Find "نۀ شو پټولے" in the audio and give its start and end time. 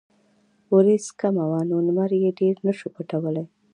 2.65-3.43